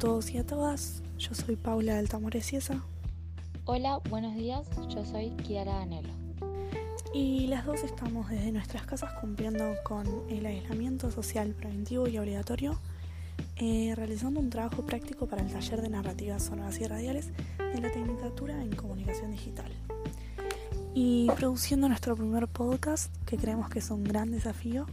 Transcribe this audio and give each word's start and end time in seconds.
todos 0.00 0.30
y 0.30 0.38
a 0.38 0.46
todas, 0.46 1.02
yo 1.18 1.34
soy 1.34 1.56
Paula 1.56 1.98
Altamoresiesa. 1.98 2.82
Hola, 3.66 4.00
buenos 4.08 4.34
días, 4.34 4.66
yo 4.88 5.04
soy 5.04 5.28
Kiara 5.46 5.82
Anelo. 5.82 6.08
Y 7.12 7.48
las 7.48 7.66
dos 7.66 7.82
estamos 7.82 8.30
desde 8.30 8.50
nuestras 8.50 8.86
casas 8.86 9.12
cumpliendo 9.20 9.74
con 9.84 10.06
el 10.30 10.46
aislamiento 10.46 11.10
social 11.10 11.50
preventivo 11.50 12.08
y 12.08 12.16
obligatorio, 12.16 12.78
eh, 13.56 13.92
realizando 13.94 14.40
un 14.40 14.48
trabajo 14.48 14.86
práctico 14.86 15.26
para 15.26 15.42
el 15.42 15.52
taller 15.52 15.82
de 15.82 15.90
narrativas 15.90 16.44
sonoras 16.44 16.80
y 16.80 16.86
radiales 16.86 17.28
de 17.58 17.80
la 17.82 17.92
Tecnicatura 17.92 18.62
en 18.62 18.74
Comunicación 18.74 19.32
Digital. 19.32 19.70
Y 20.94 21.28
produciendo 21.36 21.88
nuestro 21.88 22.16
primer 22.16 22.48
podcast, 22.48 23.14
que 23.26 23.36
creemos 23.36 23.68
que 23.68 23.80
es 23.80 23.90
un 23.90 24.04
gran 24.04 24.30
desafío, 24.30 24.86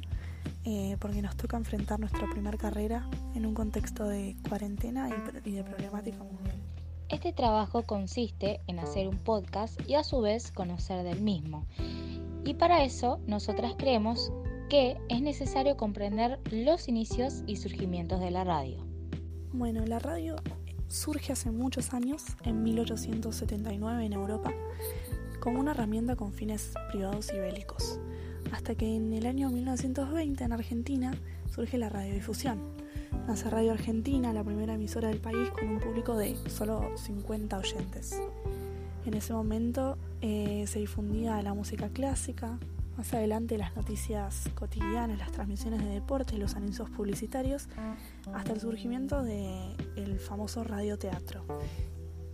eh, 0.69 0.97
porque 0.99 1.21
nos 1.21 1.37
toca 1.37 1.55
enfrentar 1.55 1.99
nuestra 1.99 2.29
primera 2.29 2.57
carrera 2.57 3.09
en 3.35 3.45
un 3.45 3.53
contexto 3.53 4.05
de 4.05 4.35
cuarentena 4.49 5.09
y, 5.45 5.51
de 5.51 5.63
problemática 5.63 6.23
mundial. 6.23 6.57
Este 7.07 7.31
trabajo 7.31 7.83
consiste 7.83 8.59
en 8.67 8.79
hacer 8.79 9.07
un 9.07 9.17
podcast 9.17 9.79
y 9.87 9.95
a 9.95 10.03
su 10.03 10.19
vez 10.19 10.51
conocer 10.51 11.03
del 11.05 11.21
mismo. 11.21 11.65
Y 12.43 12.55
para 12.55 12.83
eso 12.83 13.21
nosotras 13.27 13.75
creemos 13.77 14.31
que 14.69 14.97
es 15.07 15.21
necesario 15.21 15.77
comprender 15.77 16.39
los 16.51 16.89
inicios 16.89 17.43
y 17.47 17.55
surgimientos 17.55 18.19
de 18.19 18.31
la 18.31 18.43
radio. 18.43 18.85
Bueno, 19.53 19.85
la 19.85 19.99
radio 19.99 20.35
surge 20.89 21.31
hace 21.31 21.49
muchos 21.51 21.93
años, 21.93 22.25
en 22.43 22.63
1879 22.63 24.05
en 24.05 24.11
Europa, 24.11 24.51
como 25.39 25.61
una 25.61 25.71
herramienta 25.71 26.17
con 26.17 26.33
fines 26.33 26.73
privados 26.91 27.31
y 27.33 27.39
bélicos 27.39 28.01
hasta 28.51 28.75
que 28.75 28.95
en 28.95 29.13
el 29.13 29.25
año 29.25 29.49
1920 29.49 30.43
en 30.43 30.51
Argentina 30.51 31.13
surge 31.53 31.77
la 31.77 31.89
radiodifusión. 31.89 32.59
Nace 33.27 33.49
Radio 33.49 33.71
Argentina, 33.71 34.33
la 34.33 34.43
primera 34.43 34.75
emisora 34.75 35.09
del 35.09 35.19
país, 35.19 35.49
con 35.49 35.67
un 35.69 35.79
público 35.79 36.15
de 36.17 36.35
solo 36.49 36.89
50 36.97 37.57
oyentes. 37.57 38.19
En 39.05 39.13
ese 39.13 39.33
momento 39.33 39.97
eh, 40.21 40.65
se 40.67 40.79
difundía 40.79 41.41
la 41.41 41.53
música 41.53 41.89
clásica, 41.89 42.59
más 42.97 43.13
adelante 43.13 43.57
las 43.57 43.75
noticias 43.75 44.49
cotidianas, 44.55 45.19
las 45.19 45.31
transmisiones 45.31 45.83
de 45.83 45.89
deportes, 45.89 46.37
los 46.39 46.55
anuncios 46.55 46.89
publicitarios, 46.89 47.67
hasta 48.33 48.53
el 48.53 48.59
surgimiento 48.59 49.23
del 49.23 50.19
famoso 50.19 50.63
radioteatro. 50.63 51.45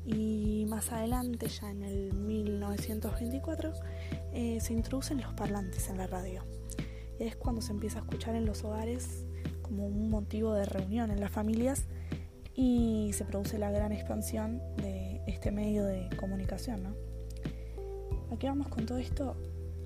Y 0.06 0.66
más 0.68 0.92
adelante, 0.92 1.48
ya 1.48 1.72
en 1.72 1.84
el 1.84 2.14
1924, 2.14 3.74
eh, 4.34 4.60
se 4.60 4.74
introducen 4.74 5.22
los 5.22 5.34
parlantes 5.34 5.90
en 5.90 5.98
la 5.98 6.08
radio. 6.08 6.44
Y 7.20 7.24
es 7.24 7.36
cuando 7.36 7.62
se 7.62 7.72
empieza 7.72 8.00
a 8.00 8.02
escuchar 8.02 8.36
en 8.36 8.46
los 8.46 8.64
hogares 8.64 9.26
como 9.62 9.88
un 9.88 10.10
motivo 10.10 10.54
de 10.54 10.66
reunión 10.66 11.10
en 11.12 11.22
las 11.22 11.32
familias 11.32 11.86
y 12.56 13.12
se 13.14 13.26
produce 13.26 13.58
la 13.58 13.72
gran 13.72 13.92
expansión 13.92 14.62
de 14.78 15.22
este 15.28 15.52
medio 15.52 15.86
de 15.86 16.10
comunicación. 16.18 16.84
¿no? 16.84 16.90
¿A 18.32 18.38
qué 18.38 18.48
vamos 18.48 18.68
con 18.68 18.86
todo 18.86 18.98
esto? 18.98 19.36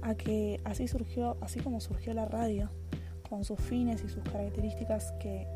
A 0.01 0.15
que 0.15 0.59
así 0.63 0.87
surgió, 0.87 1.37
así 1.41 1.59
como 1.59 1.79
surgió 1.79 2.13
la 2.13 2.25
radio, 2.25 2.69
con 3.29 3.43
sus 3.43 3.59
fines 3.59 4.03
y 4.03 4.09
sus 4.09 4.23
características 4.23 5.11
que 5.19 5.47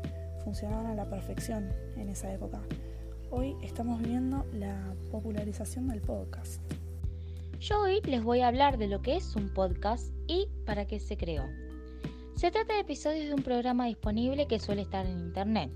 funcionaban 0.44 0.86
a 0.86 0.94
la 0.94 1.08
perfección 1.08 1.72
en 1.96 2.08
esa 2.08 2.32
época. 2.32 2.60
Hoy 3.34 3.56
estamos 3.62 4.02
viendo 4.02 4.44
la 4.52 4.94
popularización 5.10 5.88
del 5.88 6.02
podcast. 6.02 6.60
Yo 7.60 7.80
hoy 7.80 8.02
les 8.04 8.22
voy 8.22 8.40
a 8.40 8.48
hablar 8.48 8.76
de 8.76 8.88
lo 8.88 9.00
que 9.00 9.16
es 9.16 9.34
un 9.36 9.48
podcast 9.54 10.12
y 10.26 10.48
para 10.66 10.86
qué 10.86 11.00
se 11.00 11.16
creó. 11.16 11.44
Se 12.34 12.50
trata 12.50 12.74
de 12.74 12.80
episodios 12.80 13.28
de 13.28 13.32
un 13.32 13.42
programa 13.42 13.86
disponible 13.86 14.46
que 14.46 14.58
suele 14.58 14.82
estar 14.82 15.06
en 15.06 15.18
Internet. 15.18 15.70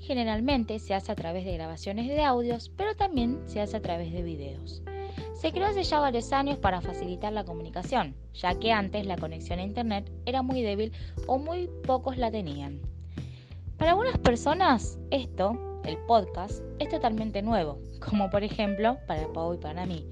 Generalmente 0.00 0.78
se 0.78 0.94
hace 0.94 1.12
a 1.12 1.14
través 1.14 1.44
de 1.44 1.52
grabaciones 1.52 2.08
de 2.08 2.22
audios, 2.22 2.70
pero 2.78 2.96
también 2.96 3.42
se 3.44 3.60
hace 3.60 3.76
a 3.76 3.82
través 3.82 4.10
de 4.10 4.22
videos. 4.22 4.82
Se 5.34 5.52
creó 5.52 5.66
hace 5.66 5.82
ya 5.82 6.00
varios 6.00 6.32
años 6.32 6.56
para 6.56 6.80
facilitar 6.80 7.34
la 7.34 7.44
comunicación, 7.44 8.16
ya 8.32 8.58
que 8.58 8.72
antes 8.72 9.04
la 9.04 9.18
conexión 9.18 9.58
a 9.58 9.64
Internet 9.64 10.10
era 10.24 10.40
muy 10.40 10.62
débil 10.62 10.92
o 11.26 11.36
muy 11.36 11.68
pocos 11.86 12.16
la 12.16 12.30
tenían. 12.30 12.80
Para 13.76 13.90
algunas 13.90 14.16
personas 14.16 14.98
esto, 15.10 15.71
el 15.84 15.98
podcast, 16.06 16.62
es 16.78 16.88
totalmente 16.88 17.42
nuevo, 17.42 17.78
como 18.00 18.30
por 18.30 18.42
ejemplo 18.42 18.98
para 19.06 19.32
Pau 19.32 19.54
y 19.54 19.58
para 19.58 19.86
mí. 19.86 20.06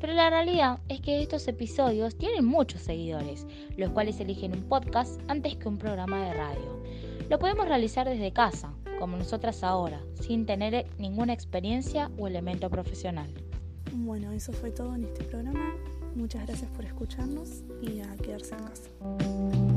Pero 0.00 0.12
la 0.12 0.30
realidad 0.30 0.78
es 0.88 1.00
que 1.00 1.20
estos 1.22 1.48
episodios 1.48 2.16
tienen 2.16 2.44
muchos 2.44 2.82
seguidores, 2.82 3.46
los 3.76 3.90
cuales 3.90 4.20
eligen 4.20 4.52
un 4.52 4.62
podcast 4.62 5.20
antes 5.28 5.56
que 5.56 5.68
un 5.68 5.78
programa 5.78 6.24
de 6.24 6.34
radio. 6.34 6.82
Lo 7.28 7.38
podemos 7.38 7.68
realizar 7.68 8.08
desde 8.08 8.32
casa, 8.32 8.72
como 8.98 9.16
nosotras 9.16 9.62
ahora, 9.62 10.00
sin 10.14 10.46
tener 10.46 10.86
ninguna 10.98 11.32
experiencia 11.32 12.10
o 12.18 12.28
elemento 12.28 12.70
profesional. 12.70 13.28
Bueno, 13.92 14.32
eso 14.32 14.52
fue 14.52 14.70
todo 14.70 14.94
en 14.94 15.04
este 15.04 15.24
programa. 15.24 15.74
Muchas 16.14 16.46
gracias 16.46 16.70
por 16.70 16.84
escucharnos 16.84 17.62
y 17.80 18.00
a 18.00 18.16
quedarse 18.16 18.54
en 18.54 18.64
casa. 18.64 19.67